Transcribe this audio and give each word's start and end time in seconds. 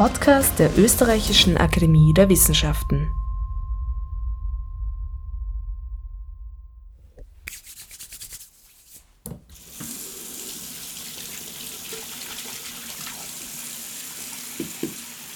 Podcast 0.00 0.58
der 0.58 0.78
Österreichischen 0.78 1.58
Akademie 1.58 2.14
der 2.14 2.30
Wissenschaften. 2.30 3.12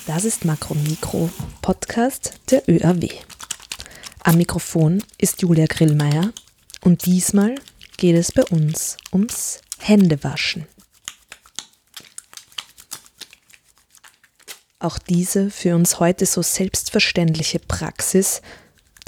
Das 0.07 0.25
ist 0.25 0.47
Makromikro, 0.47 1.29
Podcast 1.61 2.41
der 2.51 2.67
ÖAW. 2.67 3.07
Am 4.21 4.39
Mikrofon 4.39 5.03
ist 5.19 5.43
Julia 5.43 5.67
Grillmeier 5.67 6.33
und 6.81 7.05
diesmal 7.05 7.57
geht 7.99 8.17
es 8.17 8.33
bei 8.33 8.45
uns 8.45 8.97
ums 9.13 9.61
Händewaschen. 9.79 10.67
Auch 14.85 14.99
diese 14.99 15.49
für 15.49 15.75
uns 15.75 15.99
heute 15.99 16.27
so 16.27 16.43
selbstverständliche 16.43 17.59
Praxis, 17.59 18.43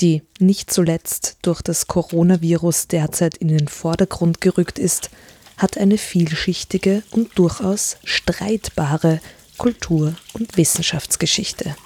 die 0.01 0.23
nicht 0.39 0.71
zuletzt 0.71 1.37
durch 1.43 1.61
das 1.61 1.87
Coronavirus 1.87 2.89
derzeit 2.89 3.37
in 3.37 3.49
den 3.49 3.69
Vordergrund 3.69 4.41
gerückt 4.41 4.79
ist, 4.79 5.11
hat 5.59 5.77
eine 5.77 5.99
vielschichtige 5.99 7.03
und 7.11 7.39
durchaus 7.39 7.99
streitbare 8.05 9.21
Kultur- 9.59 10.15
und 10.33 10.57
Wissenschaftsgeschichte. 10.57 11.77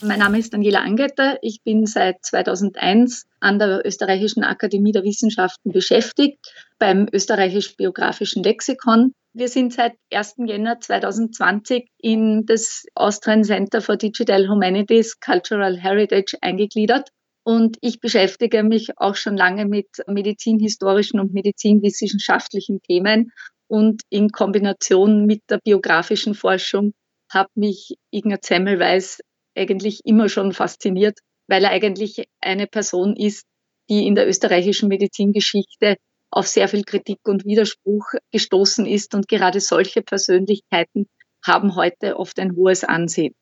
Mein 0.00 0.18
Name 0.18 0.40
ist 0.40 0.52
Daniela 0.52 0.80
Angetter. 0.80 1.38
Ich 1.42 1.62
bin 1.62 1.86
seit 1.86 2.24
2001 2.24 3.24
an 3.38 3.60
der 3.60 3.86
Österreichischen 3.86 4.42
Akademie 4.42 4.90
der 4.90 5.04
Wissenschaften 5.04 5.70
beschäftigt, 5.70 6.40
beim 6.80 7.06
Österreichisch-Biografischen 7.12 8.42
Lexikon. 8.42 9.14
Wir 9.34 9.48
sind 9.48 9.72
seit 9.72 9.94
1. 10.12 10.34
Jänner 10.46 10.78
2020 10.78 11.88
in 11.96 12.44
das 12.44 12.84
Austrian 12.94 13.44
Center 13.44 13.80
for 13.80 13.96
Digital 13.96 14.46
Humanities 14.46 15.20
Cultural 15.20 15.78
Heritage 15.78 16.36
eingegliedert. 16.42 17.08
Und 17.42 17.78
ich 17.80 17.98
beschäftige 17.98 18.62
mich 18.62 18.90
auch 18.98 19.16
schon 19.16 19.38
lange 19.38 19.64
mit 19.64 19.88
medizinhistorischen 20.06 21.18
und 21.18 21.32
medizinwissenschaftlichen 21.32 22.82
Themen. 22.82 23.32
Und 23.68 24.02
in 24.10 24.28
Kombination 24.28 25.24
mit 25.24 25.40
der 25.48 25.60
biografischen 25.64 26.34
Forschung 26.34 26.92
hat 27.30 27.48
mich 27.54 27.94
Ignaz 28.10 28.46
Semmelweis 28.46 29.20
eigentlich 29.56 30.00
immer 30.04 30.28
schon 30.28 30.52
fasziniert, 30.52 31.18
weil 31.48 31.64
er 31.64 31.70
eigentlich 31.70 32.26
eine 32.42 32.66
Person 32.66 33.16
ist, 33.16 33.46
die 33.88 34.06
in 34.06 34.14
der 34.14 34.28
österreichischen 34.28 34.88
Medizingeschichte 34.88 35.96
auf 36.32 36.48
sehr 36.48 36.66
viel 36.66 36.82
Kritik 36.82 37.20
und 37.24 37.44
Widerspruch 37.44 38.14
gestoßen 38.32 38.86
ist. 38.86 39.14
Und 39.14 39.28
gerade 39.28 39.60
solche 39.60 40.02
Persönlichkeiten 40.02 41.06
haben 41.44 41.76
heute 41.76 42.16
oft 42.16 42.38
ein 42.40 42.56
hohes 42.56 42.82
Ansehen. 42.82 43.34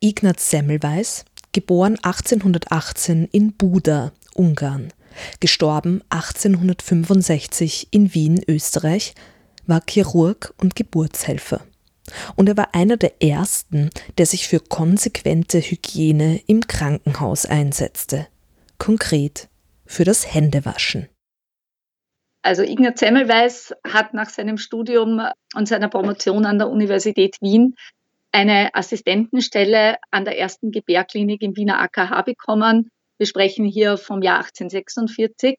Ignaz 0.00 0.50
Semmelweis, 0.50 1.24
geboren 1.52 1.98
1818 2.02 3.28
in 3.32 3.52
Buda, 3.52 4.12
Ungarn, 4.34 4.92
gestorben 5.40 6.02
1865 6.10 7.88
in 7.90 8.12
Wien, 8.14 8.42
Österreich, 8.46 9.14
war 9.66 9.82
Chirurg 9.88 10.54
und 10.58 10.76
Geburtshelfer. 10.76 11.62
Und 12.36 12.48
er 12.48 12.56
war 12.56 12.74
einer 12.74 12.96
der 12.96 13.20
ersten, 13.22 13.90
der 14.16 14.26
sich 14.26 14.46
für 14.46 14.60
konsequente 14.60 15.60
Hygiene 15.60 16.40
im 16.46 16.66
Krankenhaus 16.66 17.46
einsetzte. 17.46 18.28
Konkret 18.78 19.48
für 19.86 20.04
das 20.04 20.32
Händewaschen. 20.32 21.08
Also 22.46 22.62
Ignaz 22.62 23.00
Semmelweis 23.00 23.74
hat 23.84 24.14
nach 24.14 24.28
seinem 24.28 24.56
Studium 24.56 25.20
und 25.56 25.66
seiner 25.66 25.88
Promotion 25.88 26.46
an 26.46 26.58
der 26.58 26.68
Universität 26.68 27.38
Wien 27.40 27.74
eine 28.30 28.72
Assistentenstelle 28.72 29.96
an 30.12 30.24
der 30.24 30.38
ersten 30.38 30.70
Gebärklinik 30.70 31.42
im 31.42 31.56
Wiener 31.56 31.80
AKH 31.80 32.22
bekommen. 32.22 32.92
Wir 33.18 33.26
sprechen 33.26 33.64
hier 33.64 33.96
vom 33.96 34.22
Jahr 34.22 34.44
1846. 34.44 35.58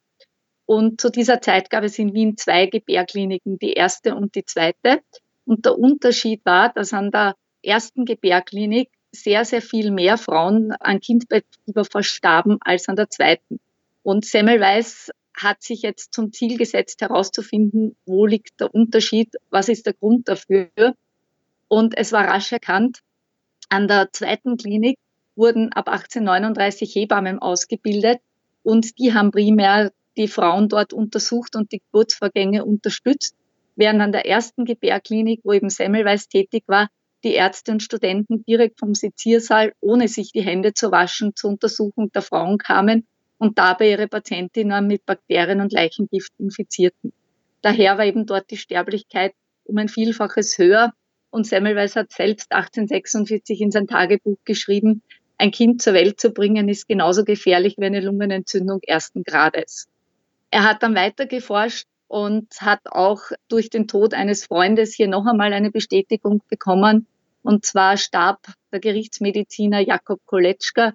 Und 0.66 1.02
zu 1.02 1.09
dieser 1.09 1.42
Zeit 1.42 1.70
gab 1.70 1.84
es 1.84 2.00
in 2.00 2.14
Wien 2.14 2.38
zwei 2.38 2.68
Gebärkliniken, 2.68 3.59
die 3.59 3.74
erste 3.74 4.16
und 4.16 4.36
die 4.36 4.46
zweite. 4.46 5.02
Und 5.44 5.66
der 5.66 5.78
Unterschied 5.78 6.40
war, 6.46 6.72
dass 6.72 6.94
an 6.94 7.12
der 7.12 7.36
ersten 7.64 8.06
Gebärklinik 8.06 8.88
sehr, 9.12 9.44
sehr 9.44 9.62
viel 9.62 9.92
mehr 9.92 10.18
Frauen 10.18 10.72
an 10.72 11.02
Kindbettfieber 11.02 11.84
verstarben 11.84 12.59
als 12.62 12.88
an 12.88 12.96
der 12.96 13.09
zweiten. 13.09 13.59
Und 14.04 14.24
Semmelweis 14.24 15.12
hat 15.38 15.62
sich 15.64 15.81
jetzt 15.84 16.14
zum 16.14 16.34
Ziel 16.34 16.58
gesetzt, 16.58 17.02
herauszufinden, 17.02 17.96
wo 18.06 18.25
liegt 18.25 18.59
der 18.59 18.74
Unterschied, 18.74 19.36
was 19.50 19.70
ist 19.70 19.86
der 19.86 19.94
Grund 19.94 20.28
dafür. 20.28 20.70
Und 21.68 21.98
es 21.98 22.12
war 22.12 22.25
rasch 22.25 22.52
erkannt, 22.52 23.02
an 23.70 23.88
der 23.88 24.09
zweiten 24.12 24.58
Klinik 24.58 24.98
wurden 25.36 25.72
ab 25.74 25.88
1839 25.90 26.94
Hebammen 26.96 27.40
ausgebildet 27.40 28.20
und 28.64 28.98
die 28.98 29.14
haben 29.14 29.31
primär 29.31 29.92
die 30.16 30.28
Frauen 30.28 30.70
dort 30.70 30.94
untersucht 30.94 31.56
und 31.56 31.72
die 31.72 31.80
Geburtsvorgänge 31.80 32.66
unterstützt 32.66 33.36
während 33.75 34.02
an 34.02 34.12
der 34.12 34.25
ersten 34.25 34.66
Gebärklinik, 34.66 35.42
wo 35.44 35.54
eben 35.54 35.69
Semmelweis 35.69 36.28
tätig 36.28 36.64
war, 36.68 36.90
die 37.24 37.34
Ärzte 37.34 37.72
und 37.72 37.84
Studenten 37.84 38.44
direkt 38.46 38.80
vom 38.80 38.96
Seziersaal, 38.96 39.74
ohne 39.80 40.08
sich 40.08 40.31
die 40.31 40.42
Hände 40.42 40.74
zu 40.74 40.92
waschen, 40.92 41.36
zur 41.36 41.52
Untersuchung 41.52 42.12
der 42.12 42.22
Frauen 42.24 42.58
kamen 42.58 43.06
und 43.38 43.58
dabei 43.58 43.92
ihre 43.92 44.08
Patientinnen 44.08 44.88
mit 44.88 45.06
Bakterien 45.06 45.62
und 45.62 45.72
Leichengift 45.72 46.31
infizierten. 46.40 47.14
Daher 47.62 47.98
war 47.98 48.06
eben 48.06 48.25
dort 48.25 48.50
die 48.52 48.58
Sterblichkeit 48.58 49.34
um 49.66 49.78
ein 49.78 49.90
Vielfaches 49.90 50.58
höher. 50.58 50.94
Und 51.30 51.46
Semmelweis 51.46 51.96
hat 51.96 52.12
selbst 52.12 52.52
1846 52.52 53.62
in 53.62 53.72
sein 53.72 53.88
Tagebuch 53.88 54.38
geschrieben, 54.46 55.02
ein 55.38 55.52
Kind 55.52 55.81
zur 55.81 55.94
Welt 55.94 56.20
zu 56.20 56.31
bringen 56.31 56.68
ist 56.68 56.88
genauso 56.88 57.24
gefährlich 57.24 57.75
wie 57.78 57.86
eine 57.86 58.00
Lungenentzündung 58.00 58.80
ersten 58.81 59.24
Grades. 59.24 59.88
Er 60.50 60.64
hat 60.64 60.81
dann 60.81 60.96
weiter 60.96 61.28
geforscht, 61.28 61.86
und 62.08 62.48
hat 62.62 62.80
auch 62.86 63.22
durch 63.50 63.69
den 63.69 63.88
Tod 63.88 64.14
eines 64.14 64.46
Freundes 64.46 64.94
hier 64.94 65.08
noch 65.08 65.25
einmal 65.25 65.54
eine 65.54 65.72
Bestätigung 65.72 66.42
bekommen. 66.50 67.08
Und 67.44 67.66
zwar 67.66 67.98
starb 67.98 68.40
der 68.72 68.80
Gerichtsmediziner 68.80 69.80
Jakob 69.80 70.19
Koletschka 70.25 70.94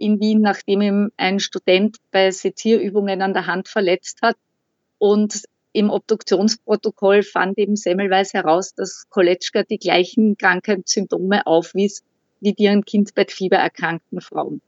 in 0.00 0.18
Wien, 0.18 0.40
nachdem 0.40 0.80
ihm 0.80 1.12
ein 1.16 1.40
Student 1.40 1.98
bei 2.10 2.30
Sezierübungen 2.30 3.22
an 3.22 3.34
der 3.34 3.46
Hand 3.46 3.68
verletzt 3.68 4.22
hat. 4.22 4.36
Und 4.98 5.42
im 5.72 5.90
Obduktionsprotokoll 5.90 7.22
fand 7.22 7.58
eben 7.58 7.76
Semmelweis 7.76 8.32
heraus, 8.32 8.74
dass 8.74 9.06
Koletschka 9.10 9.62
die 9.62 9.78
gleichen 9.78 10.36
Krankheitssymptome 10.36 11.46
aufwies 11.46 12.02
wie 12.40 12.54
die 12.54 12.68
an 12.68 12.84
Kindbettfieber 12.84 13.56
erkrankten 13.56 14.20
Frauen. 14.20 14.62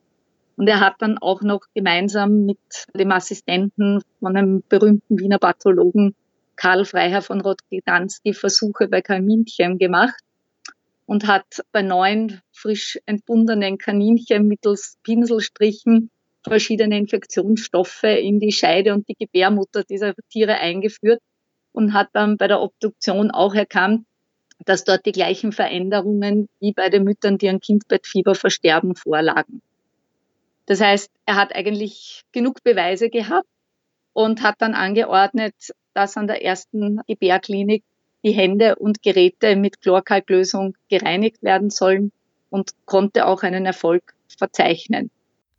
Und 0.56 0.68
er 0.68 0.80
hat 0.80 0.96
dann 1.00 1.16
auch 1.18 1.40
noch 1.40 1.62
gemeinsam 1.74 2.44
mit 2.44 2.58
dem 2.94 3.10
Assistenten 3.10 4.02
von 4.20 4.36
einem 4.36 4.62
berühmten 4.68 5.18
Wiener 5.18 5.38
Pathologen 5.38 6.14
Karl 6.56 6.84
Freiherr 6.84 7.22
von 7.22 7.40
Rotgedanski 7.40 8.34
Versuche 8.34 8.86
bei 8.88 9.00
Kaninchen 9.00 9.78
gemacht 9.78 10.22
und 11.12 11.26
hat 11.26 11.62
bei 11.72 11.82
neun 11.82 12.40
frisch 12.52 12.98
entbundenen 13.04 13.76
Kaninchen 13.76 14.48
mittels 14.48 14.96
Pinselstrichen 15.02 16.10
verschiedene 16.42 16.96
Infektionsstoffe 16.96 18.04
in 18.04 18.40
die 18.40 18.50
Scheide 18.50 18.94
und 18.94 19.06
die 19.10 19.16
Gebärmutter 19.18 19.84
dieser 19.84 20.14
Tiere 20.30 20.54
eingeführt 20.54 21.20
und 21.72 21.92
hat 21.92 22.08
dann 22.14 22.38
bei 22.38 22.48
der 22.48 22.62
Obduktion 22.62 23.30
auch 23.30 23.54
erkannt, 23.54 24.06
dass 24.64 24.84
dort 24.84 25.04
die 25.04 25.12
gleichen 25.12 25.52
Veränderungen 25.52 26.48
wie 26.60 26.72
bei 26.72 26.88
den 26.88 27.04
Müttern, 27.04 27.36
die 27.36 27.50
an 27.50 27.60
Kindbettfieber 27.60 28.34
versterben, 28.34 28.96
vorlagen. 28.96 29.60
Das 30.64 30.80
heißt, 30.80 31.10
er 31.26 31.36
hat 31.36 31.54
eigentlich 31.54 32.22
genug 32.32 32.62
Beweise 32.64 33.10
gehabt 33.10 33.48
und 34.14 34.42
hat 34.42 34.54
dann 34.60 34.72
angeordnet, 34.72 35.56
dass 35.92 36.16
an 36.16 36.26
der 36.26 36.42
ersten 36.42 37.02
Gebärklinik 37.06 37.84
die 38.24 38.32
Hände 38.32 38.76
und 38.76 39.02
Geräte 39.02 39.56
mit 39.56 39.80
Chlorkalklösung 39.80 40.74
gereinigt 40.88 41.42
werden 41.42 41.70
sollen 41.70 42.12
und 42.50 42.70
konnte 42.84 43.26
auch 43.26 43.42
einen 43.42 43.66
Erfolg 43.66 44.14
verzeichnen. 44.38 45.10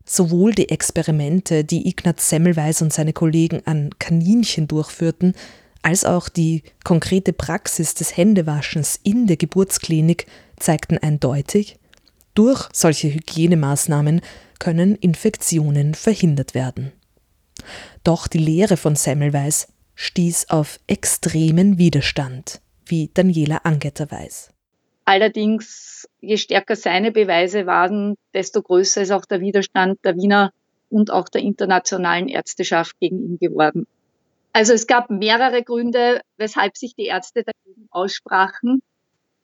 Sowohl 0.06 0.54
die 0.54 0.70
Experimente, 0.70 1.64
die 1.64 1.88
Ignaz 1.88 2.30
Semmelweis 2.30 2.82
und 2.82 2.92
seine 2.92 3.14
Kollegen 3.14 3.62
an 3.66 3.92
Kaninchen 4.00 4.68
durchführten, 4.68 5.34
als 5.82 6.06
auch 6.06 6.30
die 6.30 6.64
konkrete 6.84 7.34
Praxis 7.34 7.94
des 7.94 8.16
Händewaschens 8.16 9.00
in 9.04 9.28
der 9.28 9.38
Geburtsklinik 9.38 10.28
zeigten 10.58 10.98
eindeutig, 10.98 11.78
durch 12.36 12.68
solche 12.74 13.14
Hygienemaßnahmen 13.14 14.22
können 14.60 14.96
Infektionen 14.96 15.94
verhindert 15.94 16.54
werden. 16.54 16.92
Doch 18.04 18.28
die 18.28 18.40
Lehre 18.40 18.78
von 18.78 18.96
Semmelweis 18.96 19.68
stieß 19.96 20.50
auf 20.50 20.80
extremen 20.88 21.78
Widerstand, 21.78 22.62
wie 22.86 23.10
Daniela 23.14 23.58
Angetter 23.64 24.10
weiß. 24.10 24.52
Allerdings, 25.06 26.08
je 26.22 26.38
stärker 26.38 26.76
seine 26.76 27.12
Beweise 27.12 27.66
waren, 27.66 28.16
desto 28.34 28.62
größer 28.62 29.02
ist 29.02 29.12
auch 29.12 29.26
der 29.26 29.42
Widerstand 29.42 30.00
der 30.06 30.16
Wiener 30.16 30.52
und 30.90 31.12
auch 31.12 31.28
der 31.28 31.42
internationalen 31.42 32.28
Ärzteschaft 32.28 32.98
gegen 33.00 33.22
ihn 33.22 33.38
geworden. 33.40 33.86
Also 34.54 34.74
es 34.74 34.88
gab 34.88 35.10
mehrere 35.10 35.64
Gründe, 35.64 36.22
weshalb 36.38 36.78
sich 36.78 36.96
die 36.96 37.06
Ärzte 37.06 37.44
dagegen 37.44 37.88
aussprachen. 37.90 38.82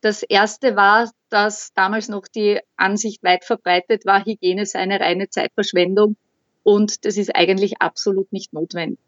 Das 0.02 0.24
erste 0.24 0.76
war, 0.76 1.12
dass 1.30 1.74
damals 1.74 2.08
noch 2.08 2.28
die 2.28 2.60
Ansicht 2.78 3.24
weit 3.24 3.44
verbreitet 3.44 4.06
war, 4.06 4.24
Hygiene 4.24 4.66
sei 4.66 4.80
eine 4.80 5.00
reine 5.00 5.30
Zeitverschwendung 5.30 6.16
und 6.64 7.04
das 7.06 7.18
ist 7.18 7.36
eigentlich 7.36 7.82
absolut 7.82 8.32
nicht 8.32 8.54
notwendig. 8.54 9.00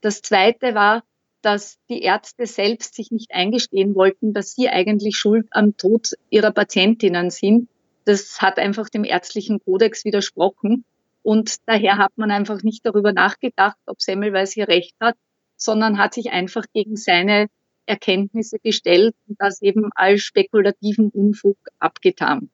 Das 0.00 0.22
zweite 0.22 0.74
war, 0.74 1.02
dass 1.42 1.78
die 1.88 2.02
Ärzte 2.02 2.46
selbst 2.46 2.94
sich 2.94 3.10
nicht 3.10 3.32
eingestehen 3.32 3.94
wollten, 3.94 4.32
dass 4.32 4.52
sie 4.52 4.68
eigentlich 4.68 5.16
schuld 5.16 5.46
am 5.50 5.76
Tod 5.76 6.14
ihrer 6.30 6.50
Patientinnen 6.50 7.30
sind. 7.30 7.68
Das 8.04 8.40
hat 8.40 8.58
einfach 8.58 8.88
dem 8.88 9.04
ärztlichen 9.04 9.60
Kodex 9.60 10.04
widersprochen. 10.04 10.84
Und 11.22 11.56
daher 11.66 11.98
hat 11.98 12.12
man 12.16 12.30
einfach 12.30 12.62
nicht 12.62 12.86
darüber 12.86 13.12
nachgedacht, 13.12 13.76
ob 13.86 14.00
Semmelweis 14.00 14.52
hier 14.52 14.68
recht 14.68 14.94
hat, 15.00 15.16
sondern 15.56 15.98
hat 15.98 16.14
sich 16.14 16.30
einfach 16.30 16.64
gegen 16.72 16.96
seine 16.96 17.48
Erkenntnisse 17.86 18.58
gestellt 18.58 19.14
und 19.26 19.36
das 19.40 19.62
eben 19.62 19.90
als 19.94 20.22
spekulativen 20.22 21.10
Unfug 21.10 21.56
abgetan. 21.78 22.50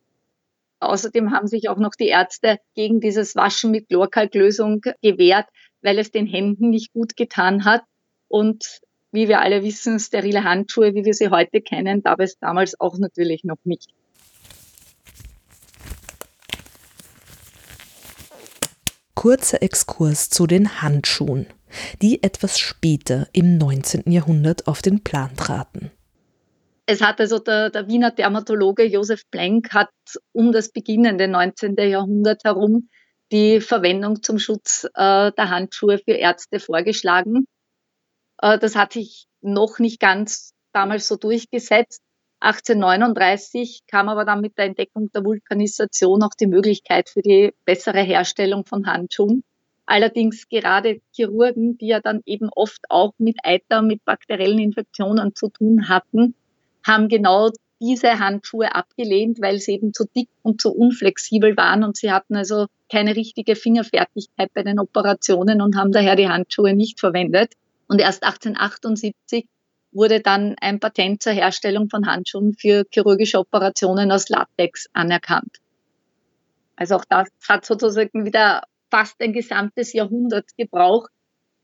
Außerdem 0.81 1.33
haben 1.33 1.47
sich 1.47 1.69
auch 1.69 1.79
noch 1.79 1.95
die 1.95 2.09
Ärzte 2.09 2.59
gegen 2.75 3.01
dieses 3.01 3.37
Waschen 3.37 3.71
mit 3.71 3.89
Chlorkalklösung 3.89 4.83
gewehrt, 5.03 5.47
weil 5.85 5.99
es 5.99 6.11
den 6.11 6.27
Händen 6.27 6.71
nicht 6.71 6.93
gut 6.93 7.17
getan 7.17 7.65
hat. 7.65 7.83
Und 8.27 8.81
wie 9.13 9.29
wir 9.29 9.41
alle 9.43 9.63
wissen, 9.63 10.01
sterile 10.01 10.43
Handschuhe, 10.43 10.95
wie 10.95 11.05
wir 11.05 11.15
sie 11.15 11.29
heute 11.29 11.61
kennen, 11.61 12.03
gab 12.03 12.19
es 12.21 12.39
damals 12.39 12.81
auch 12.81 12.99
natürlich 12.99 13.45
noch 13.45 13.59
nicht. 13.65 13.91
Kurzer 19.15 19.63
Exkurs 19.63 20.29
zu 20.31 20.47
den 20.47 20.83
Handschuhen, 20.83 21.47
die 22.03 22.23
etwas 22.23 22.59
später 22.59 23.29
im 23.33 23.57
19. 23.57 24.11
Jahrhundert 24.11 24.67
auf 24.67 24.83
den 24.83 25.03
Plan 25.03 25.37
traten. 25.37 25.91
Es 26.87 27.01
hat 27.01 27.21
also 27.21 27.39
der, 27.39 27.71
der 27.71 27.89
Wiener 27.89 28.11
Dermatologe 28.11 28.85
Josef 28.85 29.23
Blenk 29.31 29.73
hat 29.73 29.91
um 30.33 30.53
das 30.53 30.71
beginnende 30.71 31.29
19. 31.29 31.77
Jahrhundert 31.77 32.45
herum 32.45 32.89
die 33.35 33.61
Verwendung 33.61 34.23
zum 34.23 34.39
Schutz 34.39 34.85
äh, 34.95 35.33
der 35.33 35.51
Handschuhe 35.51 35.99
für 35.99 36.13
Ärzte 36.13 36.61
vorgeschlagen. 36.61 37.49
Äh, 38.41 38.61
das 38.61 38.77
hat 38.77 38.93
sich 38.93 39.27
noch 39.41 39.81
nicht 39.81 39.99
ganz 39.99 40.55
damals 40.73 41.09
so 41.09 41.17
durchgesetzt. 41.17 42.01
1839 42.39 43.83
kam 43.91 44.09
aber 44.09 44.25
dann 44.25 44.41
mit 44.41 44.57
der 44.57 44.67
Entdeckung 44.67 45.11
der 45.11 45.25
Vulkanisation 45.25 46.23
auch 46.23 46.35
die 46.39 46.47
Möglichkeit 46.47 47.09
für 47.09 47.23
die 47.23 47.53
bessere 47.65 48.03
Herstellung 48.03 48.67
von 48.67 48.87
Handschuhen. 48.87 49.43
Allerdings 49.85 50.49
gerade 50.49 51.01
Chirurgen, 51.13 51.77
die 51.77 51.89
ja 51.89 52.01
dann 52.01 52.23
eben 52.27 52.51
oft 52.55 52.83
auch 52.89 53.15
mit 53.19 53.39
Eiter, 53.43 53.83
mit 53.83 54.05
bakteriellen 54.05 54.61
Infektionen 54.61 55.35
zu 55.35 55.49
tun 55.49 55.89
hatten, 55.89 56.37
haben 56.87 57.09
genau 57.09 57.51
diese 57.81 58.19
Handschuhe 58.19 58.75
abgelehnt, 58.75 59.41
weil 59.41 59.59
sie 59.59 59.73
eben 59.73 59.93
zu 59.93 60.05
dick 60.05 60.29
und 60.43 60.61
zu 60.61 60.73
unflexibel 60.73 61.57
waren 61.57 61.85
und 61.85 61.97
sie 61.97 62.13
hatten 62.13 62.37
also 62.37 62.67
keine 62.91 63.17
richtige 63.17 63.57
Fingerfertigkeit 63.57 64.53
bei 64.55 64.63
den 64.63 64.79
Operationen 64.79 65.61
und 65.61 65.77
haben 65.77 65.93
daher 65.93 66.17
die 66.17 66.29
Handschuhe 66.29 66.75
nicht 66.75 67.01
verwendet. 67.01 67.55
Und 67.89 68.01
erst 68.01 68.23
1878 68.23 69.47
wurde 69.93 70.21
dann 70.21 70.57
ein 70.61 70.81
Patent 70.81 71.23
zur 71.23 71.33
Herstellung 71.33 71.89
von 71.89 72.07
Handschuhen 72.07 72.55
für 72.55 72.85
chirurgische 72.91 73.39
Operationen 73.39 74.11
aus 74.11 74.29
Latex 74.29 74.89
anerkannt. 74.93 75.59
Also 76.77 76.97
auch 76.97 77.05
das 77.05 77.29
hat 77.49 77.65
sozusagen 77.65 78.25
wieder 78.25 78.63
fast 78.91 79.21
ein 79.21 79.33
gesamtes 79.33 79.93
Jahrhundert 79.93 80.47
gebraucht, 80.57 81.11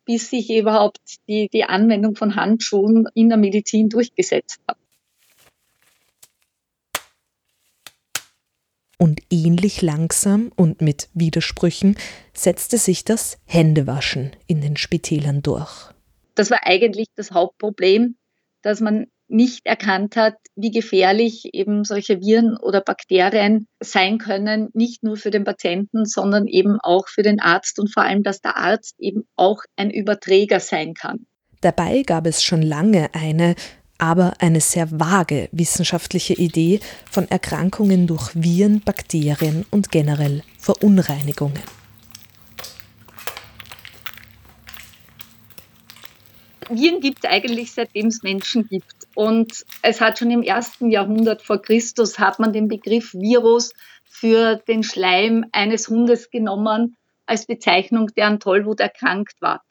bis 0.05 0.31
sich 0.31 0.51
überhaupt 0.51 1.01
die, 1.29 1.49
die 1.53 1.65
Anwendung 1.65 2.15
von 2.15 2.37
Handschuhen 2.37 3.07
in 3.15 3.29
der 3.29 3.39
Medizin 3.39 3.89
durchgesetzt 3.89 4.61
hat. 4.67 4.77
Und 9.01 9.23
ähnlich 9.31 9.81
langsam 9.81 10.53
und 10.57 10.83
mit 10.83 11.09
Widersprüchen 11.15 11.97
setzte 12.35 12.77
sich 12.77 13.03
das 13.03 13.39
Händewaschen 13.47 14.33
in 14.47 14.61
den 14.61 14.77
Spitälern 14.77 15.41
durch. 15.41 15.91
Das 16.35 16.51
war 16.51 16.67
eigentlich 16.67 17.07
das 17.17 17.31
Hauptproblem, 17.31 18.17
dass 18.61 18.81
man 18.81 19.07
nicht 19.27 19.65
erkannt 19.65 20.17
hat, 20.17 20.35
wie 20.55 20.71
gefährlich 20.71 21.49
eben 21.55 21.85
solche 21.85 22.21
Viren 22.21 22.59
oder 22.59 22.83
Bakterien 22.83 23.67
sein 23.83 24.19
können, 24.19 24.69
nicht 24.75 25.03
nur 25.03 25.17
für 25.17 25.31
den 25.31 25.45
Patienten, 25.45 26.05
sondern 26.05 26.47
eben 26.47 26.79
auch 26.79 27.09
für 27.09 27.23
den 27.23 27.41
Arzt 27.41 27.79
und 27.79 27.91
vor 27.91 28.03
allem, 28.03 28.23
dass 28.23 28.43
der 28.43 28.59
Arzt 28.59 28.97
eben 28.99 29.23
auch 29.35 29.63
ein 29.77 29.91
Überträger 29.91 30.61
sein 30.61 30.93
kann. 30.93 31.25
Dabei 31.63 32.03
gab 32.03 32.27
es 32.27 32.43
schon 32.43 32.61
lange 32.61 33.15
eine, 33.15 33.55
aber 34.01 34.35
eine 34.39 34.61
sehr 34.61 34.91
vage 34.91 35.49
wissenschaftliche 35.53 36.35
Idee 36.35 36.81
von 37.11 37.31
Erkrankungen 37.31 38.07
durch 38.07 38.31
Viren, 38.35 38.81
Bakterien 38.81 39.67
und 39.71 39.91
generell 39.91 40.43
Verunreinigungen. 40.59 41.63
Viren 46.71 47.01
gibt 47.01 47.25
es 47.25 47.31
eigentlich 47.31 47.73
seitdem 47.73 48.07
es 48.07 48.23
Menschen 48.23 48.67
gibt. 48.69 48.95
Und 49.15 49.65
es 49.83 50.01
hat 50.01 50.19
schon 50.19 50.31
im 50.31 50.43
ersten 50.43 50.91
Jahrhundert 50.91 51.43
vor 51.43 51.61
Christus 51.61 52.19
hat 52.19 52.39
man 52.39 52.53
den 52.53 52.69
Begriff 52.69 53.13
Virus 53.13 53.73
für 54.05 54.57
den 54.57 54.83
Schleim 54.83 55.47
eines 55.53 55.89
Hundes 55.89 56.31
genommen 56.31 56.97
als 57.27 57.47
Bezeichnung, 57.47 58.09
der 58.17 58.27
an 58.27 58.41
Tollwut 58.41 58.81
erkrankt 58.81 59.41
war. 59.41 59.63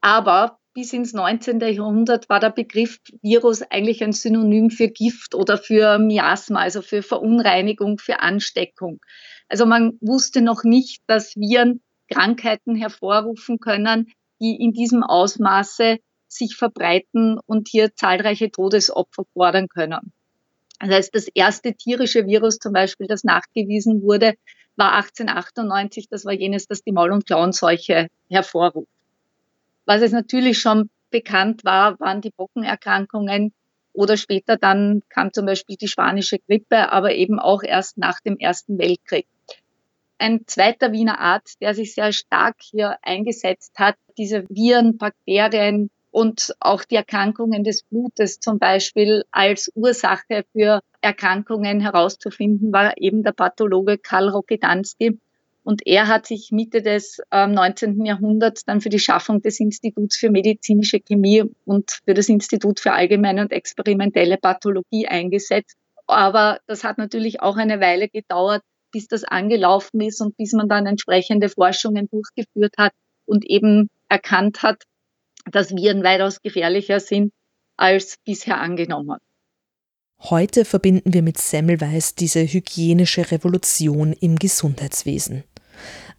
Aber 0.00 0.58
bis 0.76 0.92
ins 0.92 1.14
19. 1.14 1.60
Jahrhundert 1.60 2.28
war 2.28 2.38
der 2.38 2.50
Begriff 2.50 2.98
Virus 3.22 3.62
eigentlich 3.62 4.04
ein 4.04 4.12
Synonym 4.12 4.68
für 4.68 4.88
Gift 4.88 5.34
oder 5.34 5.56
für 5.56 5.98
Miasma, 5.98 6.60
also 6.60 6.82
für 6.82 7.02
Verunreinigung, 7.02 7.96
für 7.96 8.20
Ansteckung. 8.20 9.00
Also 9.48 9.64
man 9.64 9.96
wusste 10.02 10.42
noch 10.42 10.64
nicht, 10.64 11.02
dass 11.06 11.34
Viren 11.34 11.80
Krankheiten 12.12 12.76
hervorrufen 12.76 13.58
können, 13.58 14.12
die 14.38 14.54
in 14.54 14.72
diesem 14.74 15.02
Ausmaße 15.02 15.96
sich 16.28 16.56
verbreiten 16.56 17.38
und 17.46 17.68
hier 17.68 17.94
zahlreiche 17.94 18.50
Todesopfer 18.50 19.24
fordern 19.32 19.68
können. 19.68 20.12
Das 20.78 20.90
heißt, 20.90 21.14
das 21.14 21.28
erste 21.28 21.72
tierische 21.72 22.26
Virus 22.26 22.58
zum 22.58 22.74
Beispiel, 22.74 23.06
das 23.06 23.24
nachgewiesen 23.24 24.02
wurde, 24.02 24.34
war 24.76 24.92
1898. 24.92 26.10
Das 26.10 26.26
war 26.26 26.34
jenes, 26.34 26.66
das 26.66 26.82
die 26.82 26.92
Maul- 26.92 27.12
und 27.12 27.24
Klauenseuche 27.24 28.08
hervorruft. 28.28 28.90
Was 29.86 30.02
es 30.02 30.12
natürlich 30.12 30.58
schon 30.58 30.90
bekannt 31.10 31.64
war, 31.64 31.98
waren 32.00 32.20
die 32.20 32.32
Bockenerkrankungen 32.36 33.52
oder 33.92 34.16
später 34.16 34.56
dann 34.56 35.02
kam 35.08 35.32
zum 35.32 35.46
Beispiel 35.46 35.76
die 35.76 35.88
spanische 35.88 36.38
Grippe, 36.40 36.92
aber 36.92 37.14
eben 37.14 37.38
auch 37.38 37.62
erst 37.62 37.96
nach 37.96 38.20
dem 38.20 38.36
Ersten 38.36 38.78
Weltkrieg. 38.78 39.26
Ein 40.18 40.42
zweiter 40.46 40.92
Wiener 40.92 41.20
Arzt, 41.20 41.60
der 41.60 41.74
sich 41.74 41.94
sehr 41.94 42.12
stark 42.12 42.56
hier 42.60 42.96
eingesetzt 43.02 43.78
hat, 43.78 43.96
diese 44.18 44.44
Viren, 44.48 44.98
Bakterien 44.98 45.90
und 46.10 46.54
auch 46.58 46.84
die 46.84 46.96
Erkrankungen 46.96 47.62
des 47.62 47.84
Blutes 47.84 48.40
zum 48.40 48.58
Beispiel 48.58 49.24
als 49.30 49.70
Ursache 49.74 50.44
für 50.52 50.80
Erkrankungen 51.00 51.80
herauszufinden, 51.80 52.72
war 52.72 52.94
eben 52.96 53.22
der 53.22 53.32
Pathologe 53.32 53.98
Karl 53.98 54.30
Rokedanski, 54.30 55.20
und 55.66 55.84
er 55.84 56.06
hat 56.06 56.28
sich 56.28 56.52
Mitte 56.52 56.80
des 56.80 57.20
äh, 57.32 57.44
19. 57.44 58.04
Jahrhunderts 58.04 58.64
dann 58.64 58.80
für 58.80 58.88
die 58.88 59.00
Schaffung 59.00 59.42
des 59.42 59.58
Instituts 59.58 60.16
für 60.16 60.30
medizinische 60.30 61.00
Chemie 61.00 61.42
und 61.64 61.90
für 62.04 62.14
das 62.14 62.28
Institut 62.28 62.78
für 62.78 62.92
allgemeine 62.92 63.42
und 63.42 63.50
experimentelle 63.50 64.36
Pathologie 64.36 65.08
eingesetzt. 65.08 65.76
Aber 66.06 66.60
das 66.68 66.84
hat 66.84 66.98
natürlich 66.98 67.40
auch 67.40 67.56
eine 67.56 67.80
Weile 67.80 68.08
gedauert, 68.08 68.62
bis 68.92 69.08
das 69.08 69.24
angelaufen 69.24 70.00
ist 70.02 70.20
und 70.20 70.36
bis 70.36 70.52
man 70.52 70.68
dann 70.68 70.86
entsprechende 70.86 71.48
Forschungen 71.48 72.08
durchgeführt 72.12 72.74
hat 72.78 72.92
und 73.24 73.44
eben 73.44 73.90
erkannt 74.08 74.62
hat, 74.62 74.84
dass 75.50 75.74
Viren 75.74 76.04
weitaus 76.04 76.40
gefährlicher 76.42 77.00
sind 77.00 77.32
als 77.76 78.18
bisher 78.24 78.60
angenommen. 78.60 79.18
Heute 80.20 80.64
verbinden 80.64 81.12
wir 81.12 81.22
mit 81.22 81.38
Semmelweis 81.38 82.14
diese 82.14 82.46
hygienische 82.46 83.32
Revolution 83.32 84.12
im 84.12 84.36
Gesundheitswesen 84.36 85.42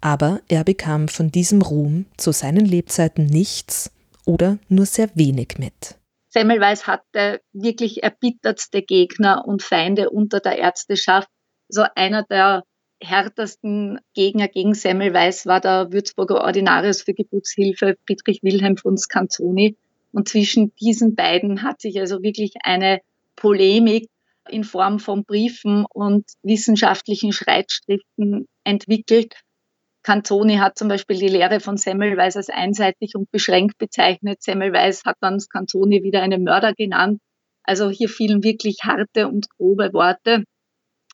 aber 0.02 0.42
er 0.48 0.64
bekam 0.64 1.08
von 1.08 1.32
diesem 1.32 1.62
Ruhm 1.62 2.06
zu 2.18 2.32
seinen 2.32 2.66
Lebzeiten 2.66 3.26
nichts 3.26 3.92
oder 4.26 4.58
nur 4.70 4.86
sehr 4.86 5.10
wenig 5.16 5.56
mit. 5.58 5.96
Semmelweis 6.30 6.86
hatte 6.86 7.42
wirklich 7.54 8.04
erbittertste 8.04 8.82
Gegner 8.82 9.48
und 9.48 9.64
Feinde 9.64 10.10
unter 10.10 10.40
der 10.40 10.58
Ärzteschaft. 10.58 11.30
So 11.70 11.84
einer 11.96 12.24
der 12.24 12.64
härtesten 13.02 14.00
Gegner 14.14 14.48
gegen 14.48 14.74
Semmelweis 14.74 15.46
war 15.46 15.62
der 15.62 15.92
Würzburger 15.92 16.42
Ordinarius 16.42 17.02
für 17.02 17.14
Geburtshilfe 17.14 17.98
Friedrich 18.06 18.44
Wilhelm 18.44 18.78
von 18.78 18.98
Scanzoni. 18.98 19.78
Und 20.12 20.30
zwischen 20.30 20.74
diesen 20.76 21.16
beiden 21.16 21.64
hat 21.64 21.82
sich 21.82 22.00
also 22.00 22.22
wirklich 22.22 22.54
eine 22.64 23.00
Polemik 23.36 24.10
in 24.50 24.64
Form 24.64 25.00
von 25.00 25.24
Briefen 25.26 25.86
und 25.94 26.26
wissenschaftlichen 26.42 27.34
Schreitschriften 27.34 28.48
entwickelt, 28.64 29.36
Cantoni 30.08 30.56
hat 30.56 30.78
zum 30.78 30.88
Beispiel 30.88 31.20
die 31.20 31.28
Lehre 31.28 31.60
von 31.60 31.76
Semmelweis 31.76 32.38
als 32.38 32.50
einseitig 32.50 33.16
und 33.16 33.30
beschränkt 33.30 33.78
bezeichnet. 33.78 34.42
Semmelweis 34.42 35.04
hat 35.04 35.18
dann 35.20 35.38
Cantoni 35.50 36.02
wieder 36.02 36.22
einen 36.22 36.46
Mörder 36.46 36.74
genannt. 36.74 37.20
Also 37.64 37.90
hier 37.90 38.08
fielen 38.08 38.42
wirklich 38.42 38.78
harte 38.84 39.28
und 39.28 39.50
grobe 39.50 39.92
Worte. 39.92 40.46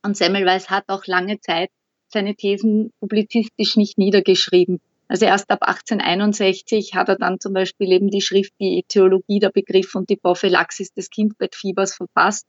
Und 0.03 0.15
Semmelweis 0.15 0.69
hat 0.69 0.83
auch 0.89 1.07
lange 1.07 1.39
Zeit 1.39 1.71
seine 2.07 2.35
Thesen 2.35 2.91
publizistisch 2.99 3.77
nicht 3.77 3.97
niedergeschrieben. 3.97 4.79
Also 5.07 5.25
erst 5.25 5.49
ab 5.49 5.63
1861 5.63 6.93
hat 6.93 7.09
er 7.09 7.15
dann 7.15 7.39
zum 7.39 7.53
Beispiel 7.53 7.91
eben 7.93 8.11
die 8.11 8.21
Schrift 8.21 8.53
Die 8.59 8.85
Theologie 8.87 9.39
der 9.39 9.49
Begriff 9.49 9.95
und 9.95 10.11
die 10.11 10.17
Prophylaxis 10.17 10.93
des 10.93 11.09
Kindbettfiebers 11.09 11.95
verfasst 11.95 12.45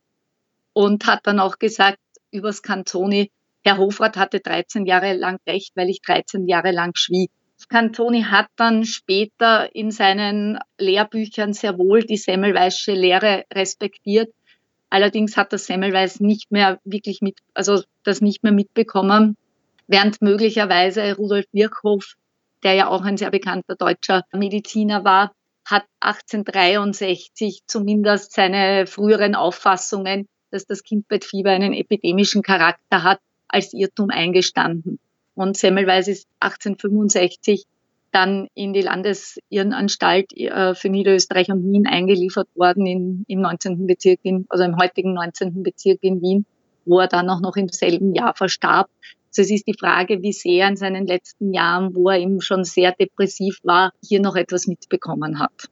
und 0.73 1.07
hat 1.07 1.21
dann 1.23 1.39
auch 1.39 1.57
gesagt 1.57 1.97
übers 2.29 2.61
Cantoni, 2.61 3.31
Herr 3.65 3.79
Hofrat 3.79 4.15
hatte 4.15 4.41
13 4.41 4.85
Jahre 4.85 5.13
lang 5.13 5.39
recht, 5.47 5.75
weil 5.75 5.89
ich 5.89 6.01
13 6.03 6.47
Jahre 6.47 6.71
lang 6.71 6.91
schwieg. 6.95 7.31
Cantoni 7.67 8.21
hat 8.21 8.45
dann 8.57 8.85
später 8.85 9.73
in 9.73 9.89
seinen 9.89 10.59
Lehrbüchern 10.77 11.51
sehr 11.53 11.79
wohl 11.79 12.03
die 12.03 12.17
Semmelweische 12.17 12.93
Lehre 12.93 13.43
respektiert. 13.51 14.31
Allerdings 14.91 15.35
hat 15.35 15.51
das 15.51 15.65
Semmelweis 15.65 16.19
nicht 16.19 16.51
mehr 16.51 16.79
wirklich 16.83 17.21
mit, 17.21 17.39
also 17.55 17.81
das 18.03 18.21
nicht 18.21 18.43
mehr 18.43 18.51
mitbekommen, 18.51 19.35
während 19.87 20.21
möglicherweise 20.21 21.15
Rudolf 21.15 21.45
Virchow, 21.51 22.05
der 22.61 22.73
ja 22.73 22.87
auch 22.87 23.01
ein 23.01 23.17
sehr 23.17 23.31
bekannter 23.31 23.75
deutscher 23.75 24.21
Mediziner 24.31 25.03
war, 25.03 25.33
hat 25.65 25.85
1863 26.01 27.63
zumindest 27.65 28.33
seine 28.33 28.85
früheren 28.85 29.33
Auffassungen, 29.33 30.27
dass 30.51 30.67
das 30.67 30.83
Kindbettfieber 30.83 31.49
einen 31.49 31.73
epidemischen 31.73 32.43
Charakter 32.43 33.01
hat, 33.01 33.19
als 33.55 33.73
Irrtum 33.73 34.09
eingestanden. 34.09 34.99
Und 35.33 35.55
Semmelweis 35.57 36.07
ist 36.09 36.27
1865 36.41 37.65
dann 38.11 38.47
in 38.53 38.73
die 38.73 38.81
Landesirrenanstalt 38.81 40.37
äh, 40.37 40.75
für 40.75 40.89
Niederösterreich 40.89 41.49
und 41.49 41.63
Wien 41.63 41.87
eingeliefert 41.87 42.47
worden 42.55 42.85
in, 42.85 43.25
im 43.27 43.41
19. 43.41 43.87
Bezirk, 43.87 44.19
in, 44.23 44.45
also 44.49 44.63
im 44.63 44.77
heutigen 44.77 45.13
19. 45.13 45.63
Bezirk 45.63 45.99
in 46.01 46.21
Wien, 46.21 46.45
wo 46.85 46.99
er 46.99 47.07
dann 47.07 47.29
auch 47.29 47.41
noch 47.41 47.55
im 47.55 47.69
selben 47.69 48.13
Jahr 48.13 48.35
verstarb. 48.35 48.89
Also 49.29 49.41
es 49.41 49.51
ist 49.51 49.67
die 49.67 49.77
Frage, 49.77 50.21
wie 50.21 50.31
sehr 50.31 50.67
in 50.67 50.77
seinen 50.77 51.07
letzten 51.07 51.53
Jahren, 51.53 51.95
wo 51.95 52.09
er 52.09 52.19
eben 52.19 52.39
schon 52.39 52.63
sehr 52.63 52.93
depressiv 52.93 53.59
war, 53.63 53.91
hier 54.01 54.21
noch 54.21 54.35
etwas 54.35 54.67
mitbekommen 54.67 55.39
hat. 55.39 55.69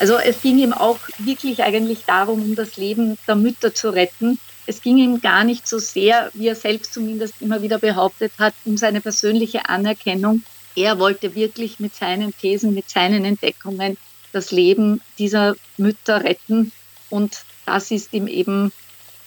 Also 0.00 0.16
es 0.16 0.40
ging 0.42 0.58
ihm 0.58 0.72
auch 0.72 0.98
wirklich 1.18 1.62
eigentlich 1.62 2.04
darum, 2.06 2.42
um 2.42 2.54
das 2.54 2.76
Leben 2.76 3.16
der 3.26 3.36
Mütter 3.36 3.74
zu 3.74 3.90
retten. 3.90 4.38
Es 4.66 4.82
ging 4.82 4.98
ihm 4.98 5.20
gar 5.20 5.44
nicht 5.44 5.68
so 5.68 5.78
sehr, 5.78 6.30
wie 6.34 6.48
er 6.48 6.56
selbst 6.56 6.94
zumindest 6.94 7.34
immer 7.40 7.62
wieder 7.62 7.78
behauptet 7.78 8.32
hat, 8.38 8.54
um 8.64 8.76
seine 8.76 9.00
persönliche 9.00 9.68
Anerkennung. 9.68 10.42
Er 10.74 10.98
wollte 10.98 11.34
wirklich 11.34 11.78
mit 11.78 11.94
seinen 11.94 12.36
Thesen, 12.36 12.74
mit 12.74 12.88
seinen 12.90 13.24
Entdeckungen 13.24 13.96
das 14.32 14.50
Leben 14.50 15.00
dieser 15.18 15.54
Mütter 15.76 16.24
retten. 16.24 16.72
Und 17.10 17.44
das 17.66 17.90
ist 17.90 18.12
ihm 18.12 18.26
eben 18.26 18.72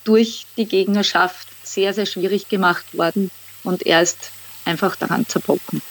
durch 0.03 0.45
die 0.57 0.65
Gegnerschaft 0.65 1.47
sehr, 1.63 1.93
sehr 1.93 2.05
schwierig 2.05 2.49
gemacht 2.49 2.97
worden. 2.97 3.31
Und 3.63 3.85
er 3.85 4.01
ist 4.01 4.31
einfach 4.65 4.95
daran 4.95 5.27
zerbrochen. 5.27 5.81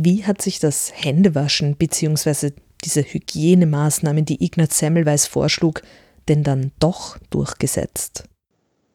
Wie 0.00 0.24
hat 0.24 0.40
sich 0.40 0.60
das 0.60 0.92
Händewaschen 0.94 1.76
bzw. 1.76 2.52
diese 2.84 3.02
Hygienemaßnahmen, 3.02 4.24
die 4.24 4.44
Ignaz 4.44 4.78
Semmelweis 4.78 5.26
vorschlug, 5.26 5.82
denn 6.28 6.44
dann 6.44 6.70
doch 6.78 7.18
durchgesetzt? 7.30 8.22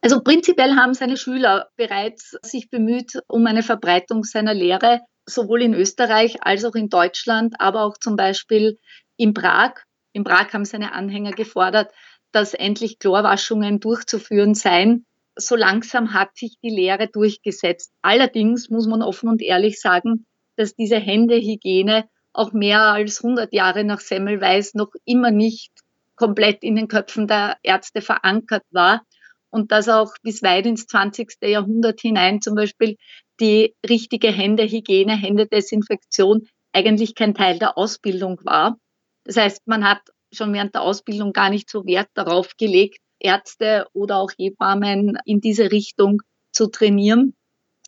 Also 0.00 0.22
prinzipiell 0.22 0.76
haben 0.76 0.94
seine 0.94 1.18
Schüler 1.18 1.68
bereits 1.76 2.38
sich 2.42 2.70
bemüht 2.70 3.18
um 3.26 3.46
eine 3.46 3.62
Verbreitung 3.62 4.24
seiner 4.24 4.54
Lehre, 4.54 5.02
sowohl 5.26 5.60
in 5.60 5.74
Österreich 5.74 6.42
als 6.42 6.64
auch 6.64 6.74
in 6.74 6.88
Deutschland, 6.88 7.56
aber 7.58 7.82
auch 7.84 7.98
zum 7.98 8.16
Beispiel 8.16 8.78
in 9.18 9.34
Prag. 9.34 9.74
In 10.14 10.24
Prag 10.24 10.54
haben 10.54 10.64
seine 10.64 10.94
Anhänger 10.94 11.32
gefordert, 11.32 11.92
dass 12.32 12.54
endlich 12.54 12.98
Chlorwaschungen 12.98 13.78
durchzuführen 13.78 14.54
seien. 14.54 15.04
So 15.36 15.54
langsam 15.54 16.14
hat 16.14 16.34
sich 16.34 16.56
die 16.62 16.70
Lehre 16.70 17.08
durchgesetzt. 17.08 17.92
Allerdings 18.00 18.70
muss 18.70 18.86
man 18.86 19.02
offen 19.02 19.28
und 19.28 19.42
ehrlich 19.42 19.78
sagen, 19.80 20.24
dass 20.56 20.74
diese 20.74 20.98
Händehygiene 20.98 22.08
auch 22.32 22.52
mehr 22.52 22.80
als 22.82 23.22
100 23.22 23.52
Jahre 23.52 23.84
nach 23.84 24.00
Semmelweis 24.00 24.74
noch 24.74 24.92
immer 25.04 25.30
nicht 25.30 25.72
komplett 26.16 26.62
in 26.62 26.76
den 26.76 26.88
Köpfen 26.88 27.26
der 27.26 27.56
Ärzte 27.62 28.00
verankert 28.00 28.64
war 28.70 29.02
und 29.50 29.70
dass 29.72 29.88
auch 29.88 30.12
bis 30.22 30.42
weit 30.42 30.66
ins 30.66 30.86
20. 30.86 31.36
Jahrhundert 31.42 32.00
hinein 32.00 32.40
zum 32.40 32.54
Beispiel 32.54 32.96
die 33.40 33.74
richtige 33.88 34.28
Händehygiene, 34.28 35.16
Händedesinfektion 35.16 36.48
eigentlich 36.72 37.14
kein 37.14 37.34
Teil 37.34 37.58
der 37.58 37.78
Ausbildung 37.78 38.40
war. 38.42 38.76
Das 39.24 39.36
heißt, 39.36 39.66
man 39.66 39.88
hat 39.88 40.00
schon 40.32 40.52
während 40.52 40.74
der 40.74 40.82
Ausbildung 40.82 41.32
gar 41.32 41.50
nicht 41.50 41.70
so 41.70 41.86
Wert 41.86 42.08
darauf 42.14 42.56
gelegt, 42.56 42.98
Ärzte 43.20 43.86
oder 43.92 44.18
auch 44.18 44.32
Hebammen 44.36 45.18
in 45.24 45.40
diese 45.40 45.70
Richtung 45.70 46.22
zu 46.50 46.66
trainieren 46.66 47.34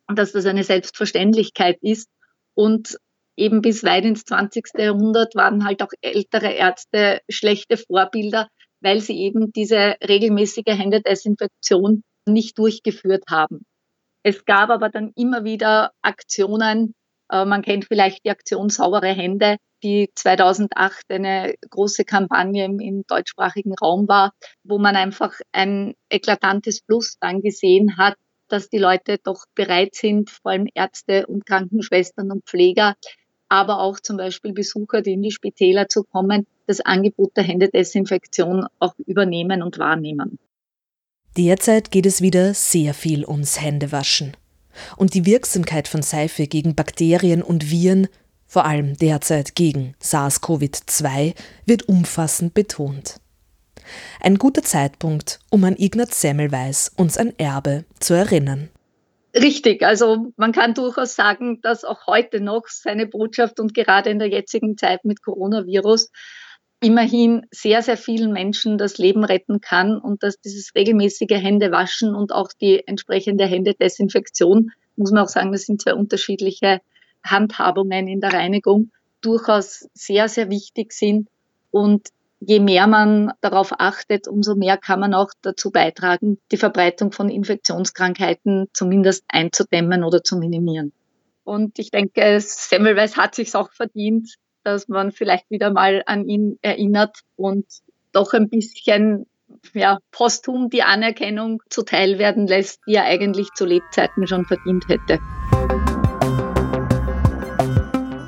und 0.06 0.18
dass 0.18 0.32
das 0.32 0.46
eine 0.46 0.64
Selbstverständlichkeit 0.64 1.78
ist. 1.82 2.08
Und 2.56 2.98
eben 3.36 3.60
bis 3.60 3.84
weit 3.84 4.04
ins 4.04 4.24
20. 4.24 4.78
Jahrhundert 4.78 5.34
waren 5.34 5.64
halt 5.64 5.82
auch 5.82 5.92
ältere 6.00 6.52
Ärzte 6.52 7.20
schlechte 7.30 7.76
Vorbilder, 7.76 8.48
weil 8.80 9.00
sie 9.00 9.18
eben 9.18 9.52
diese 9.52 9.96
regelmäßige 10.06 10.64
Händedesinfektion 10.66 12.02
nicht 12.26 12.58
durchgeführt 12.58 13.24
haben. 13.28 13.64
Es 14.24 14.44
gab 14.44 14.70
aber 14.70 14.88
dann 14.88 15.12
immer 15.14 15.44
wieder 15.44 15.92
Aktionen, 16.02 16.94
äh, 17.30 17.44
man 17.44 17.62
kennt 17.62 17.84
vielleicht 17.84 18.24
die 18.24 18.30
Aktion 18.30 18.70
Saubere 18.70 19.12
Hände, 19.12 19.56
die 19.82 20.10
2008 20.14 21.04
eine 21.10 21.54
große 21.70 22.04
Kampagne 22.04 22.64
im, 22.64 22.80
im, 22.80 23.04
deutschsprachigen 23.06 23.74
Raum 23.80 24.08
war, 24.08 24.32
wo 24.64 24.78
man 24.78 24.96
einfach 24.96 25.38
ein 25.52 25.94
eklatantes 26.10 26.80
Plus 26.80 27.18
dann 27.20 27.40
gesehen 27.40 27.98
hat, 27.98 28.16
dass 28.48 28.68
die 28.68 28.78
Leute 28.78 29.18
doch 29.22 29.46
bereit 29.54 29.94
sind, 29.94 30.30
vor 30.30 30.52
allem 30.52 30.68
Ärzte 30.74 31.26
und 31.26 31.46
Krankenschwestern 31.46 32.30
und 32.30 32.44
Pfleger, 32.44 32.96
aber 33.48 33.80
auch 33.80 34.00
zum 34.00 34.16
Beispiel 34.16 34.52
Besucher, 34.52 35.02
die 35.02 35.12
in 35.12 35.22
die 35.22 35.30
Spitäler 35.30 35.88
zu 35.88 36.04
kommen, 36.04 36.46
das 36.66 36.80
Angebot 36.80 37.36
der 37.36 37.44
Händedesinfektion 37.44 38.66
auch 38.78 38.94
übernehmen 39.06 39.62
und 39.62 39.78
wahrnehmen. 39.78 40.38
Derzeit 41.36 41.90
geht 41.90 42.06
es 42.06 42.22
wieder 42.22 42.54
sehr 42.54 42.94
viel 42.94 43.24
ums 43.26 43.60
Händewaschen. 43.60 44.36
Und 44.96 45.14
die 45.14 45.26
Wirksamkeit 45.26 45.88
von 45.88 46.02
Seife 46.02 46.46
gegen 46.46 46.74
Bakterien 46.74 47.42
und 47.42 47.70
Viren, 47.70 48.08
vor 48.46 48.64
allem 48.64 48.96
derzeit 48.96 49.54
gegen 49.54 49.94
SARS-CoV-2, 50.00 51.34
wird 51.66 51.88
umfassend 51.88 52.54
betont. 52.54 53.20
Ein 54.20 54.36
guter 54.38 54.62
Zeitpunkt, 54.62 55.40
um 55.50 55.64
an 55.64 55.76
Ignaz 55.76 56.20
Semmelweis, 56.20 56.92
uns 56.96 57.18
ein 57.18 57.38
Erbe, 57.38 57.84
zu 58.00 58.14
erinnern. 58.14 58.68
Richtig, 59.34 59.82
also 59.82 60.32
man 60.36 60.52
kann 60.52 60.72
durchaus 60.72 61.14
sagen, 61.14 61.60
dass 61.60 61.84
auch 61.84 62.06
heute 62.06 62.40
noch 62.40 62.68
seine 62.68 63.06
Botschaft 63.06 63.60
und 63.60 63.74
gerade 63.74 64.08
in 64.08 64.18
der 64.18 64.28
jetzigen 64.28 64.78
Zeit 64.78 65.04
mit 65.04 65.22
Coronavirus 65.22 66.10
immerhin 66.80 67.46
sehr, 67.50 67.82
sehr 67.82 67.96
vielen 67.96 68.32
Menschen 68.32 68.78
das 68.78 68.96
Leben 68.96 69.24
retten 69.24 69.60
kann 69.60 69.98
und 69.98 70.22
dass 70.22 70.40
dieses 70.40 70.74
regelmäßige 70.74 71.30
Händewaschen 71.30 72.14
und 72.14 72.32
auch 72.32 72.48
die 72.60 72.86
entsprechende 72.86 73.46
Händedesinfektion, 73.46 74.70
muss 74.96 75.10
man 75.10 75.24
auch 75.24 75.28
sagen, 75.28 75.52
das 75.52 75.62
sind 75.62 75.82
zwei 75.82 75.94
unterschiedliche 75.94 76.80
Handhabungen 77.22 78.08
in 78.08 78.20
der 78.20 78.32
Reinigung, 78.32 78.90
durchaus 79.20 79.88
sehr, 79.92 80.28
sehr 80.28 80.48
wichtig 80.50 80.92
sind 80.92 81.28
und 81.70 82.08
je 82.46 82.60
mehr 82.60 82.86
man 82.86 83.32
darauf 83.40 83.72
achtet, 83.80 84.28
umso 84.28 84.54
mehr 84.54 84.76
kann 84.76 85.00
man 85.00 85.14
auch 85.14 85.30
dazu 85.42 85.72
beitragen, 85.72 86.38
die 86.52 86.56
Verbreitung 86.56 87.10
von 87.10 87.28
Infektionskrankheiten 87.28 88.68
zumindest 88.72 89.24
einzudämmen 89.28 90.04
oder 90.04 90.22
zu 90.22 90.36
minimieren. 90.36 90.92
Und 91.42 91.78
ich 91.78 91.90
denke, 91.90 92.38
Semmelweis 92.40 93.16
hat 93.16 93.34
sich 93.34 93.54
auch 93.56 93.72
verdient, 93.72 94.36
dass 94.62 94.86
man 94.86 95.10
vielleicht 95.10 95.50
wieder 95.50 95.72
mal 95.72 96.02
an 96.06 96.28
ihn 96.28 96.58
erinnert 96.62 97.18
und 97.34 97.66
doch 98.12 98.32
ein 98.32 98.48
bisschen 98.48 99.26
ja, 99.74 99.98
posthum 100.12 100.70
die 100.70 100.82
Anerkennung 100.82 101.62
zuteil 101.68 102.18
werden 102.18 102.46
lässt, 102.46 102.80
die 102.86 102.94
er 102.94 103.04
eigentlich 103.04 103.48
zu 103.54 103.64
Lebzeiten 103.64 104.26
schon 104.26 104.44
verdient 104.44 104.88
hätte. 104.88 105.18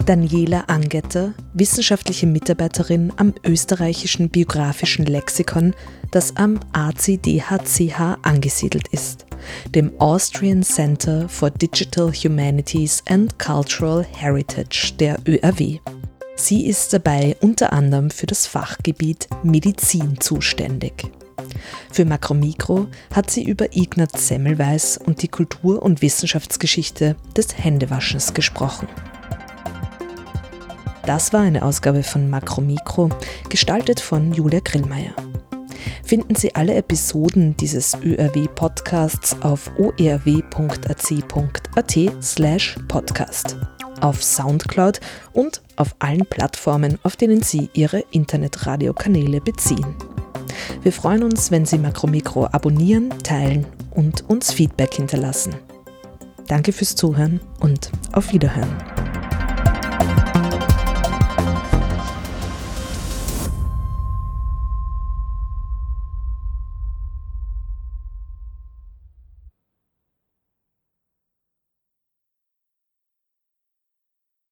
Daniela 0.09 0.65
Angetter, 0.69 1.35
wissenschaftliche 1.53 2.27
Mitarbeiterin 2.27 3.13
am 3.19 3.35
österreichischen 3.45 4.31
biografischen 4.31 5.05
Lexikon, 5.05 5.75
das 6.11 6.35
am 6.35 6.59
ACDHCH 6.73 8.17
angesiedelt 8.23 8.89
ist, 8.89 9.27
dem 9.75 9.93
Austrian 10.01 10.63
Center 10.63 11.29
for 11.29 11.51
Digital 11.51 12.11
Humanities 12.11 13.03
and 13.11 13.39
Cultural 13.39 14.03
Heritage 14.03 14.95
der 14.99 15.19
ÖRW. 15.27 15.79
Sie 16.37 16.67
ist 16.67 16.95
dabei 16.95 17.37
unter 17.43 17.75
anderem 17.75 18.09
für 18.09 18.25
das 18.25 18.47
Fachgebiet 18.47 19.29
Medizin 19.43 20.19
zuständig. 20.19 21.05
Für 21.93 22.07
Makromikro 22.07 22.87
hat 23.15 23.31
sie 23.31 23.45
über 23.45 23.77
Ignaz 23.77 24.29
Semmelweis 24.29 24.97
und 24.97 25.21
die 25.21 25.29
Kultur- 25.29 25.83
und 25.83 26.01
Wissenschaftsgeschichte 26.01 27.15
des 27.37 27.59
Händewaschens 27.59 28.33
gesprochen. 28.33 28.89
Das 31.09 31.33
war 31.33 31.41
eine 31.41 31.63
Ausgabe 31.63 32.03
von 32.03 32.29
Makromikro, 32.29 33.09
gestaltet 33.49 33.99
von 33.99 34.35
Julia 34.35 34.61
Grillmeier. 34.63 35.15
Finden 36.05 36.35
Sie 36.35 36.55
alle 36.55 36.75
Episoden 36.75 37.57
dieses 37.57 37.97
ÖRW-Podcasts 38.05 39.41
auf 39.41 39.71
orw.ac.at 39.79 40.63
slash 42.23 42.77
podcast, 42.89 43.57
auf 44.03 44.23
Soundcloud 44.23 45.01
und 45.33 45.63
auf 45.77 45.97
allen 45.99 46.27
Plattformen, 46.27 46.99
auf 47.05 47.17
denen 47.17 47.43
Sie 47.43 47.71
Ihre 47.73 48.05
Internetradiokanäle 48.11 49.41
beziehen. 49.41 49.97
Wir 50.83 50.93
freuen 50.93 51.23
uns, 51.23 51.51
wenn 51.51 51.65
Sie 51.65 51.79
Makromikro 51.79 52.49
abonnieren, 52.53 53.09
teilen 53.23 53.67
und 53.93 54.29
uns 54.29 54.53
Feedback 54.53 54.93
hinterlassen. 54.93 55.55
Danke 56.49 56.75
fürs 56.75 56.97
Zuhören 56.97 57.41
und 57.61 57.91
auf 58.13 58.35
Wiederhören. 58.35 58.77